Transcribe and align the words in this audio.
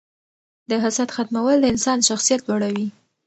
د 0.69 0.71
حسد 0.83 1.09
ختمول 1.15 1.57
د 1.61 1.65
انسان 1.73 1.99
شخصیت 2.09 2.41
لوړوي. 2.49 2.87